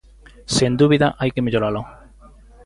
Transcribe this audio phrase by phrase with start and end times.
[0.55, 1.81] Sen dúbida, hai que melloralo.